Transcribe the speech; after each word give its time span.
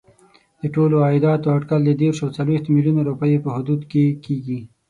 د 0.61 0.63
ټولو 0.75 0.95
عایداتو 1.05 1.47
اټکل 1.55 1.81
د 1.85 1.91
دېرشو 2.01 2.23
او 2.25 2.33
څلوېښتو 2.37 2.69
میلیونو 2.75 3.01
روپیو 3.09 3.43
په 3.45 3.49
حدودو 3.55 3.85
کې 3.91 4.05
کېږي. 4.25 4.59